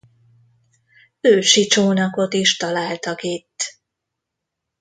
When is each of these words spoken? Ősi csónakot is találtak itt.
Ősi 1.21 1.65
csónakot 1.67 2.33
is 2.33 2.57
találtak 2.57 3.21
itt. 3.23 3.77